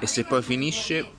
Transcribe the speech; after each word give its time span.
E 0.00 0.06
se 0.06 0.24
poi 0.24 0.42
finisce, 0.42 1.12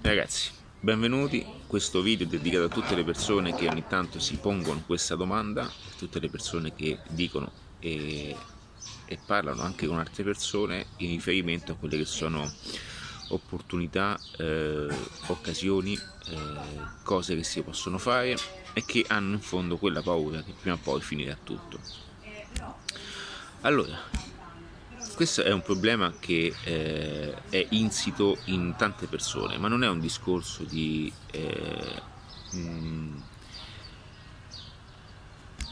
ragazzi, 0.00 0.50
benvenuti. 0.78 1.44
Questo 1.66 2.00
video 2.00 2.26
è 2.26 2.30
dedicato 2.30 2.64
a 2.64 2.68
tutte 2.68 2.94
le 2.94 3.02
persone 3.02 3.54
che 3.56 3.68
ogni 3.68 3.84
tanto 3.88 4.20
si 4.20 4.36
pongono 4.36 4.84
questa 4.86 5.16
domanda, 5.16 5.62
a 5.64 5.72
tutte 5.98 6.20
le 6.20 6.28
persone 6.28 6.72
che 6.74 7.00
dicono 7.08 7.50
e, 7.80 8.36
e 9.06 9.18
parlano 9.26 9.62
anche 9.62 9.88
con 9.88 9.98
altre 9.98 10.22
persone 10.22 10.86
in 10.98 11.10
riferimento 11.10 11.72
a 11.72 11.74
quelle 11.74 11.96
che 11.96 12.04
sono 12.04 12.48
opportunità, 13.30 14.16
eh, 14.38 14.86
occasioni, 15.26 15.94
eh, 15.94 16.36
cose 17.02 17.34
che 17.34 17.42
si 17.42 17.62
possono 17.62 17.98
fare 17.98 18.36
e 18.74 18.84
che 18.84 19.04
hanno 19.08 19.34
in 19.34 19.40
fondo 19.40 19.76
quella 19.76 20.02
paura 20.02 20.40
che 20.42 20.52
prima 20.52 20.76
o 20.76 20.80
poi 20.80 21.00
finirà 21.00 21.36
tutto. 21.42 21.80
Allora, 23.62 23.98
questo 25.16 25.42
è 25.42 25.50
un 25.50 25.62
problema 25.62 26.12
che 26.20 26.54
eh, 26.62 27.34
è 27.48 27.66
insito 27.70 28.36
in 28.44 28.74
tante 28.76 29.06
persone, 29.06 29.56
ma 29.56 29.66
non 29.66 29.82
è 29.82 29.88
un 29.88 29.98
discorso 29.98 30.62
di 30.62 31.10
eh, 31.32 32.02
mm, 32.54 33.16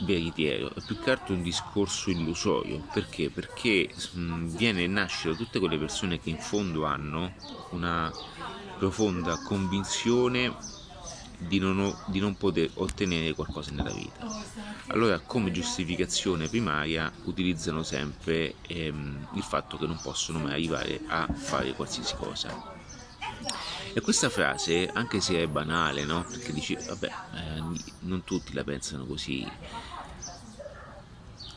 veritiero, 0.06 0.74
è 0.74 0.80
più 0.80 0.98
che 0.98 1.10
altro 1.10 1.34
un 1.34 1.42
discorso 1.42 2.08
illusorio. 2.08 2.86
Perché? 2.90 3.28
Perché 3.28 3.90
mh, 4.12 4.18
mm, 4.18 4.46
viene 4.56 4.86
nasce 4.86 5.28
da 5.28 5.36
tutte 5.36 5.58
quelle 5.58 5.76
persone 5.76 6.18
che 6.18 6.30
in 6.30 6.38
fondo 6.38 6.86
hanno 6.86 7.34
una 7.72 8.10
profonda 8.78 9.38
convinzione 9.44 10.56
di 11.38 11.58
non, 11.58 11.94
di 12.06 12.20
non 12.20 12.36
poter 12.36 12.70
ottenere 12.74 13.34
qualcosa 13.34 13.72
nella 13.72 13.92
vita. 13.92 14.26
Allora 14.88 15.18
come 15.20 15.50
giustificazione 15.50 16.48
primaria 16.48 17.10
utilizzano 17.24 17.82
sempre 17.82 18.54
ehm, 18.66 19.28
il 19.34 19.42
fatto 19.42 19.76
che 19.76 19.86
non 19.86 19.98
possono 20.02 20.38
mai 20.38 20.52
arrivare 20.52 21.00
a 21.06 21.26
fare 21.32 21.72
qualsiasi 21.74 22.14
cosa. 22.16 22.72
E 23.92 24.00
questa 24.00 24.28
frase, 24.28 24.90
anche 24.92 25.20
se 25.20 25.40
è 25.40 25.46
banale, 25.46 26.04
no? 26.04 26.24
Perché 26.28 26.52
dici, 26.52 26.74
vabbè, 26.76 27.06
eh, 27.06 27.62
non 28.00 28.24
tutti 28.24 28.52
la 28.52 28.64
pensano 28.64 29.04
così. 29.04 29.48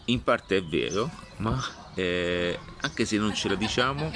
In 0.05 0.23
parte 0.23 0.57
è 0.57 0.63
vero, 0.63 1.09
ma 1.37 1.59
eh, 1.95 2.59
anche 2.81 3.05
se 3.05 3.17
non 3.17 3.33
ce 3.33 3.49
la 3.49 3.55
diciamo, 3.55 4.11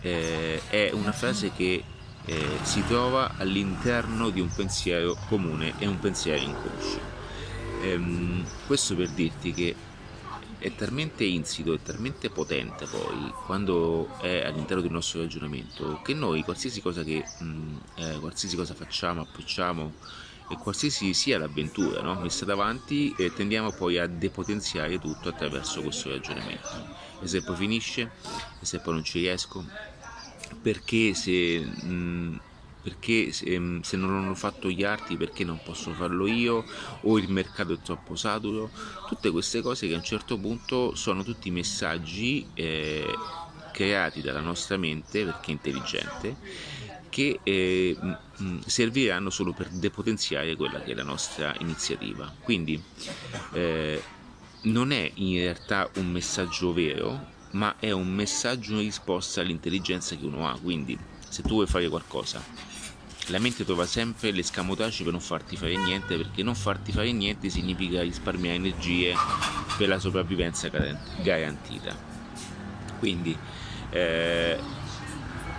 eh, 0.00 0.62
è 0.68 0.90
una 0.92 1.12
frase 1.12 1.52
che 1.52 1.84
eh, 2.24 2.58
si 2.62 2.84
trova 2.86 3.34
all'interno 3.36 4.30
di 4.30 4.40
un 4.40 4.52
pensiero 4.54 5.16
comune 5.28 5.74
e 5.78 5.86
un 5.86 5.98
pensiero 5.98 6.42
inconscio. 6.42 7.00
Ehm, 7.82 8.44
questo 8.66 8.96
per 8.96 9.08
dirti 9.10 9.52
che 9.52 9.74
è 10.58 10.74
talmente 10.74 11.24
insito 11.24 11.72
e 11.72 11.82
talmente 11.82 12.30
potente 12.30 12.86
poi 12.86 13.32
quando 13.46 14.18
è 14.20 14.44
all'interno 14.44 14.82
del 14.82 14.90
nostro 14.90 15.20
ragionamento 15.20 16.00
che 16.02 16.14
noi 16.14 16.42
qualsiasi 16.42 16.80
cosa 16.80 17.04
che 17.04 17.24
mh, 17.38 17.44
mm, 17.44 17.76
eh, 17.94 18.18
qualsiasi 18.18 18.56
cosa 18.56 18.74
facciamo, 18.74 19.20
approcciamo 19.20 19.94
e 20.50 20.56
qualsiasi 20.56 21.14
sia 21.14 21.38
l'avventura 21.38 22.00
no? 22.00 22.18
messa 22.20 22.44
davanti 22.44 23.14
eh, 23.16 23.32
tendiamo 23.32 23.70
poi 23.70 23.98
a 23.98 24.06
depotenziare 24.08 24.98
tutto 24.98 25.28
attraverso 25.28 25.80
questo 25.80 26.10
ragionamento 26.10 26.96
e 27.20 27.28
se 27.28 27.42
poi 27.42 27.54
finisce 27.54 28.10
e 28.60 28.64
se 28.66 28.80
poi 28.80 28.94
non 28.94 29.04
ci 29.04 29.20
riesco 29.20 29.64
perché 30.60 31.14
se, 31.14 31.66
mm, 31.84 32.36
perché 32.82 33.32
se, 33.32 33.58
mm, 33.58 33.80
se, 33.80 33.96
non 33.96 34.10
hanno 34.14 34.34
fatto 34.34 34.70
gli 34.70 34.84
arti 34.84 35.16
perché 35.16 35.44
non 35.44 35.60
posso 35.62 35.92
farlo 35.92 36.26
io? 36.26 36.64
O 37.02 37.18
il 37.18 37.30
mercato 37.30 37.72
è 37.72 37.78
troppo 37.80 38.16
saturo? 38.16 38.70
Tutte 39.06 39.30
queste 39.30 39.60
cose 39.60 39.86
che 39.86 39.94
a 39.94 39.98
un 39.98 40.04
certo 40.04 40.38
punto 40.38 40.94
sono 40.94 41.22
tutti 41.22 41.50
messaggi 41.50 42.46
eh, 42.54 43.06
creati 43.72 44.20
dalla 44.20 44.40
nostra 44.40 44.76
mente 44.76 45.24
perché 45.24 45.50
è 45.50 45.54
intelligente 45.54 46.36
che 47.08 47.40
eh, 47.42 47.96
mm, 48.42 48.60
serviranno 48.66 49.30
solo 49.30 49.52
per 49.52 49.68
depotenziare 49.70 50.54
quella 50.56 50.80
che 50.82 50.92
è 50.92 50.94
la 50.94 51.02
nostra 51.02 51.54
iniziativa. 51.60 52.32
Quindi 52.42 52.80
eh, 53.52 54.02
non 54.62 54.92
è 54.92 55.10
in 55.14 55.38
realtà 55.38 55.90
un 55.96 56.10
messaggio 56.10 56.72
vero 56.72 57.36
ma 57.52 57.76
è 57.78 57.90
un 57.90 58.08
messaggio, 58.08 58.72
una 58.72 58.80
risposta 58.80 59.40
all'intelligenza 59.40 60.16
che 60.16 60.24
uno 60.24 60.48
ha. 60.48 60.58
Quindi, 60.60 60.98
se 61.28 61.42
tu 61.42 61.54
vuoi 61.54 61.66
fare 61.66 61.88
qualcosa, 61.88 62.42
la 63.28 63.38
mente 63.38 63.64
trova 63.64 63.86
sempre 63.86 64.30
l'escamotage 64.30 65.02
per 65.02 65.12
non 65.12 65.20
farti 65.20 65.56
fare 65.56 65.76
niente, 65.76 66.16
perché 66.16 66.42
non 66.42 66.54
farti 66.54 66.92
fare 66.92 67.12
niente 67.12 67.50
significa 67.50 68.02
risparmiare 68.02 68.56
energie 68.56 69.14
per 69.76 69.88
la 69.88 69.98
sopravvivenza 69.98 70.70
garantita. 71.22 71.96
Quindi, 72.98 73.36
eh, 73.90 74.58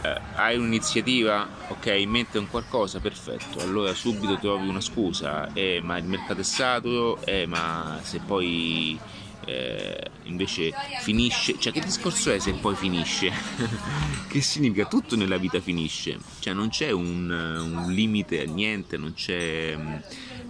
eh, 0.01 0.21
hai 0.35 0.57
un'iniziativa, 0.57 1.47
ok, 1.67 1.85
in 1.97 2.09
mente 2.09 2.37
un 2.37 2.47
qualcosa, 2.47 2.99
perfetto, 2.99 3.59
allora 3.59 3.93
subito 3.93 4.37
trovi 4.37 4.67
una 4.67 4.81
scusa, 4.81 5.51
eh, 5.53 5.81
ma 5.83 5.97
il 5.97 6.05
mercato 6.05 6.41
è 6.41 6.43
saturo, 6.43 7.21
eh, 7.25 7.45
ma 7.45 7.99
se 8.01 8.19
poi 8.19 8.99
eh, 9.49 10.11
invece 10.23 10.71
finisce, 11.01 11.57
cioè 11.57 11.73
che 11.73 11.79
discorso 11.81 12.31
è 12.31 12.39
se 12.39 12.53
poi 12.53 12.75
finisce? 12.75 13.31
che 14.29 14.41
significa 14.41 14.85
tutto 14.85 15.15
nella 15.15 15.37
vita 15.37 15.59
finisce, 15.59 16.19
cioè 16.39 16.53
non 16.53 16.69
c'è 16.69 16.91
un, 16.91 17.29
un 17.29 17.91
limite 17.91 18.43
a 18.43 18.45
niente, 18.45 18.97
non 18.97 19.13
c'è, 19.13 19.75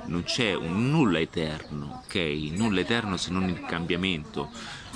non 0.06 0.24
c'è 0.24 0.54
un 0.54 0.90
nulla 0.90 1.20
eterno, 1.20 2.04
ok? 2.04 2.16
Nulla 2.52 2.82
eterno 2.82 3.16
se 3.16 3.32
non 3.32 3.48
il 3.48 3.62
cambiamento, 3.66 4.50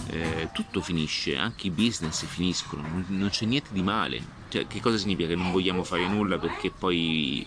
eh, 0.09 0.50
tutto 0.52 0.81
finisce, 0.81 1.38
anche 1.38 1.68
i 1.68 1.72
business 1.72 2.25
finiscono, 2.25 2.81
non, 2.81 3.06
non 3.08 3.30
c'è 3.30 3.46
niente 3.46 3.69
di 3.72 3.81
male, 3.81 4.22
cioè 4.53 4.68
che 4.68 4.80
cosa 4.81 4.97
significa 4.97 5.30
che 5.30 5.36
non 5.36 5.52
vogliamo 5.52 5.84
fare 5.84 6.08
nulla 6.08 6.38
perché 6.38 6.69
poi 6.69 7.44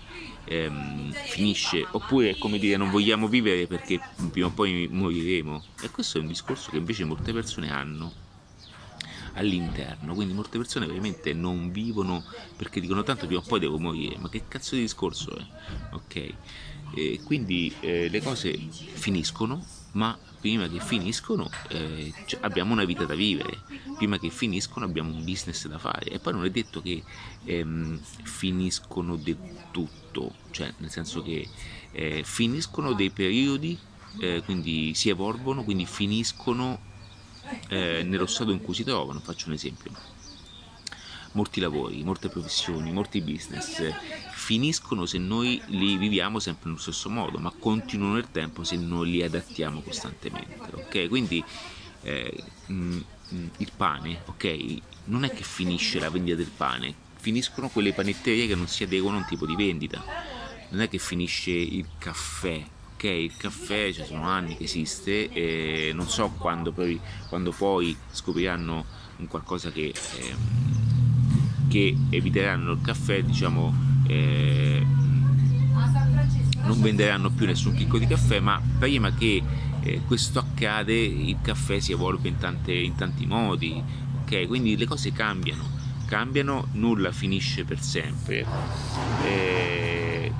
ehm, 0.46 1.12
finisce, 1.12 1.86
oppure 1.92 2.30
è 2.30 2.38
come 2.38 2.58
dire 2.58 2.76
non 2.76 2.90
vogliamo 2.90 3.28
vivere 3.28 3.68
perché 3.68 4.00
prima 4.32 4.48
o 4.48 4.50
poi 4.50 4.88
moriremo. 4.90 5.62
E 5.82 5.90
questo 5.90 6.18
è 6.18 6.20
un 6.20 6.26
discorso 6.26 6.72
che 6.72 6.78
invece 6.78 7.04
molte 7.04 7.32
persone 7.32 7.70
hanno 7.70 8.12
all'interno, 9.34 10.14
quindi 10.14 10.34
molte 10.34 10.58
persone 10.58 10.86
veramente 10.86 11.32
non 11.32 11.70
vivono 11.70 12.24
perché 12.56 12.80
dicono 12.80 13.04
tanto 13.04 13.26
prima 13.26 13.40
o 13.40 13.44
poi 13.46 13.60
devo 13.60 13.78
morire, 13.78 14.16
ma 14.18 14.28
che 14.28 14.42
cazzo 14.48 14.74
di 14.74 14.80
discorso 14.80 15.36
è? 15.36 15.44
Ok? 15.92 16.34
E 16.96 17.20
quindi 17.22 17.72
eh, 17.82 18.08
le 18.08 18.20
cose 18.20 18.58
finiscono, 18.94 19.64
ma 19.96 20.16
prima 20.40 20.68
che 20.68 20.78
finiscono 20.78 21.50
eh, 21.68 22.12
cioè 22.26 22.40
abbiamo 22.42 22.72
una 22.72 22.84
vita 22.84 23.04
da 23.04 23.14
vivere, 23.14 23.58
prima 23.96 24.18
che 24.18 24.30
finiscono 24.30 24.84
abbiamo 24.84 25.10
un 25.10 25.24
business 25.24 25.66
da 25.66 25.78
fare. 25.78 26.10
E 26.10 26.18
poi 26.18 26.34
non 26.34 26.44
è 26.44 26.50
detto 26.50 26.80
che 26.82 27.02
ehm, 27.44 27.98
finiscono 28.22 29.16
del 29.16 29.38
tutto, 29.72 30.34
cioè 30.50 30.72
nel 30.78 30.90
senso 30.90 31.22
che 31.22 31.48
eh, 31.92 32.22
finiscono 32.24 32.92
dei 32.92 33.10
periodi, 33.10 33.76
eh, 34.20 34.42
quindi 34.44 34.94
si 34.94 35.08
evolvono, 35.08 35.64
quindi 35.64 35.86
finiscono 35.86 36.78
eh, 37.68 38.02
nello 38.04 38.26
stato 38.26 38.50
in 38.50 38.60
cui 38.60 38.74
si 38.74 38.84
trovano, 38.84 39.20
faccio 39.20 39.48
un 39.48 39.54
esempio 39.54 39.90
molti 41.36 41.60
lavori, 41.60 42.02
molte 42.02 42.28
professioni, 42.28 42.90
molti 42.90 43.20
business 43.20 43.92
finiscono 44.32 45.06
se 45.06 45.18
noi 45.18 45.60
li 45.66 45.96
viviamo 45.98 46.38
sempre 46.38 46.70
nello 46.70 46.80
stesso 46.80 47.10
modo, 47.10 47.38
ma 47.38 47.52
continuano 47.56 48.14
nel 48.14 48.30
tempo 48.32 48.64
se 48.64 48.76
non 48.76 49.06
li 49.06 49.22
adattiamo 49.22 49.80
costantemente. 49.82 50.70
Ok? 50.72 51.08
Quindi 51.08 51.44
eh, 52.02 52.42
mh, 52.66 52.74
mm, 52.74 53.00
mm, 53.34 53.46
il 53.58 53.70
pane, 53.76 54.22
ok? 54.24 54.76
Non 55.04 55.24
è 55.24 55.30
che 55.30 55.42
finisce 55.42 56.00
la 56.00 56.10
vendita 56.10 56.36
del 56.36 56.50
pane, 56.56 56.94
finiscono 57.16 57.68
quelle 57.68 57.92
panetterie 57.92 58.46
che 58.46 58.54
non 58.54 58.66
si 58.66 58.82
adeguano 58.82 59.18
a 59.18 59.20
un 59.20 59.26
tipo 59.26 59.46
di 59.46 59.54
vendita. 59.54 60.02
Non 60.70 60.80
è 60.80 60.88
che 60.88 60.98
finisce 60.98 61.50
il 61.50 61.86
caffè, 61.98 62.64
ok? 62.94 63.04
Il 63.04 63.36
caffè, 63.36 63.92
ci 63.92 64.04
sono 64.04 64.22
anni 64.22 64.56
che 64.56 64.64
esiste 64.64 65.28
e 65.30 65.92
non 65.92 66.08
so 66.08 66.30
quando 66.38 66.72
poi, 66.72 66.98
quando 67.28 67.52
poi 67.52 67.96
scopriranno 68.10 68.84
un 69.18 69.28
qualcosa 69.28 69.70
che, 69.70 69.92
eh, 70.18 70.34
che 71.76 71.94
eviteranno 72.08 72.72
il 72.72 72.80
caffè, 72.80 73.22
diciamo 73.22 73.74
eh, 74.06 74.82
non 76.64 76.80
venderanno 76.80 77.28
più 77.28 77.44
nessun 77.44 77.74
chicco 77.74 77.98
di 77.98 78.06
caffè, 78.06 78.40
ma 78.40 78.58
prima 78.78 79.12
che 79.12 79.42
eh, 79.82 80.00
questo 80.06 80.38
accade 80.38 80.94
il 80.94 81.36
caffè 81.42 81.78
si 81.78 81.92
evolve 81.92 82.28
in, 82.28 82.38
tante, 82.38 82.72
in 82.72 82.94
tanti 82.94 83.26
modi, 83.26 83.82
ok? 84.22 84.46
Quindi 84.46 84.74
le 84.78 84.86
cose 84.86 85.12
cambiano, 85.12 85.64
cambiano, 86.06 86.68
nulla 86.72 87.12
finisce 87.12 87.64
per 87.64 87.78
sempre. 87.82 88.46
Eh, 89.26 90.32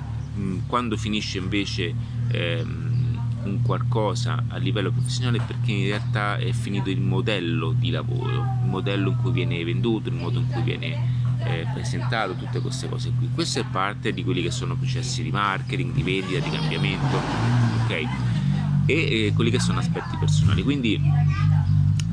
quando 0.65 0.97
finisce 0.97 1.37
invece 1.37 1.93
ehm, 2.29 3.19
un 3.43 3.61
qualcosa 3.61 4.43
a 4.47 4.57
livello 4.57 4.91
professionale 4.91 5.39
perché 5.45 5.71
in 5.71 5.85
realtà 5.85 6.37
è 6.37 6.51
finito 6.51 6.89
il 6.89 6.99
modello 6.99 7.73
di 7.77 7.91
lavoro, 7.91 8.33
il 8.63 8.69
modello 8.69 9.11
in 9.11 9.17
cui 9.17 9.31
viene 9.31 9.63
venduto, 9.63 10.09
il 10.09 10.15
modo 10.15 10.39
in 10.39 10.47
cui 10.47 10.63
viene 10.63 11.16
eh, 11.43 11.67
presentato, 11.73 12.35
tutte 12.35 12.59
queste 12.59 12.89
cose 12.89 13.11
qui. 13.17 13.29
Questo 13.33 13.59
è 13.59 13.65
parte 13.65 14.13
di 14.13 14.23
quelli 14.23 14.41
che 14.41 14.51
sono 14.51 14.75
processi 14.75 15.23
di 15.23 15.31
marketing, 15.31 15.93
di 15.93 16.03
vendita, 16.03 16.39
di 16.39 16.49
cambiamento, 16.49 17.17
ok? 17.83 17.91
E 18.85 19.25
eh, 19.25 19.33
quelli 19.33 19.51
che 19.51 19.59
sono 19.59 19.79
aspetti 19.79 20.17
personali. 20.17 20.63
Quindi, 20.63 20.99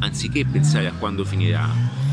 anziché 0.00 0.44
pensare 0.44 0.86
a 0.86 0.92
quando 0.92 1.24
finirà, 1.24 1.68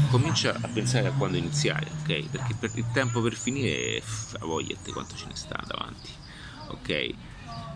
comincia 0.10 0.56
a 0.60 0.68
pensare 0.68 1.08
a 1.08 1.12
quando 1.12 1.38
iniziare, 1.38 1.88
ok? 2.02 2.30
Perché 2.30 2.56
per 2.60 2.72
il 2.76 2.86
tempo 2.92 3.22
per 3.22 3.36
finire, 3.36 4.02
a 4.40 4.46
voglia 4.46 4.76
te 4.82 4.92
quanto 4.92 5.16
ce 5.16 5.26
ne 5.28 5.36
sta 5.36 5.60
davanti, 5.66 6.10
ok? 6.72 7.14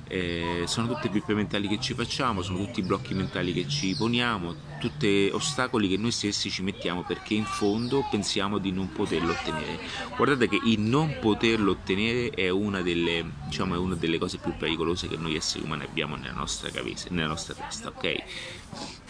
Eh, 0.07 0.65
sono 0.68 0.88
tutte 0.88 1.09
pippe 1.09 1.33
mentali 1.33 1.68
che 1.68 1.80
ci 1.80 1.95
facciamo, 1.95 2.44
sono 2.44 2.59
tutti 2.59 2.83
blocchi 2.83 3.15
mentali 3.15 3.53
che 3.53 3.68
ci 3.68 3.95
poniamo, 3.95 4.56
tutti 4.80 5.30
ostacoli 5.33 5.89
che 5.89 5.97
noi 5.97 6.12
stessi 6.12 6.51
ci 6.51 6.62
mettiamo 6.62 7.03
perché 7.03 7.33
in 7.33 7.45
fondo 7.45 8.06
pensiamo 8.12 8.59
di 8.59 8.71
non 8.71 8.92
poterlo 8.92 9.31
ottenere. 9.31 9.80
Guardate 10.15 10.47
che 10.47 10.59
il 10.63 10.80
non 10.80 11.18
poterlo 11.19 11.71
ottenere 11.71 12.30
è 12.30 12.50
una 12.50 12.81
delle, 12.83 13.25
diciamo, 13.45 13.74
è 13.74 13.77
una 13.77 13.95
delle 13.95 14.19
cose 14.19 14.38
più 14.38 14.56
pericolose 14.56 15.07
che 15.07 15.18
noi 15.18 15.36
esseri 15.36 15.63
umani 15.63 15.86
abbiamo 15.86 16.15
nella 16.15 16.33
nostra, 16.33 16.69
cabeza, 16.69 17.07
nella 17.09 17.27
nostra 17.27 17.56
testa, 17.56 17.88
ok? 17.88 18.24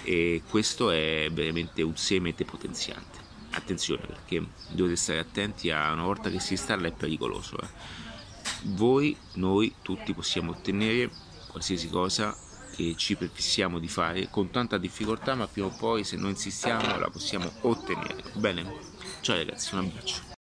E 0.03 0.43
questo 0.49 0.91
è 0.91 1.27
veramente 1.29 1.81
un 1.81 1.97
seme 1.97 2.33
depotenziante. 2.33 3.23
Attenzione 3.51 4.01
perché 4.05 4.45
dovete 4.69 4.95
stare 4.95 5.19
attenti 5.19 5.71
a 5.71 5.91
una 5.91 6.03
volta 6.03 6.29
che 6.29 6.39
si 6.39 6.53
installa 6.53 6.87
è 6.87 6.91
pericoloso. 6.91 7.57
Eh 7.57 8.04
voi, 8.63 9.15
noi 9.33 9.75
tutti 9.81 10.13
possiamo 10.13 10.51
ottenere 10.51 11.09
qualsiasi 11.47 11.89
cosa 11.89 12.35
che 12.75 12.95
ci 12.97 13.15
prefissiamo 13.15 13.79
di 13.79 13.87
fare 13.87 14.27
con 14.29 14.51
tanta 14.51 14.77
difficoltà, 14.77 15.35
ma 15.35 15.47
prima 15.47 15.67
o 15.67 15.75
poi 15.77 16.03
se 16.03 16.17
noi 16.17 16.31
insistiamo 16.31 16.97
la 16.97 17.09
possiamo 17.09 17.49
ottenere. 17.61 18.23
Bene? 18.33 18.65
Ciao 19.21 19.37
ragazzi, 19.37 19.73
un 19.73 19.81
abbraccio. 19.81 20.33